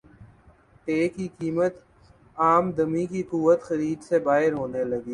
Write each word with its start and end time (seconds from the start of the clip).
ٹےکی 0.85 1.27
قیمت 1.37 1.73
عام 2.37 2.65
دمی 2.71 3.05
کی 3.05 3.21
قوت 3.31 3.59
خرید 3.63 3.99
سے 4.03 4.19
باہر 4.19 4.51
ہونے 4.53 4.83
لگی 4.83 5.09